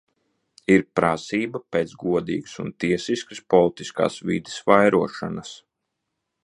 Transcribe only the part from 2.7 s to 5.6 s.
tiesiskas politiskās vides vairošanas.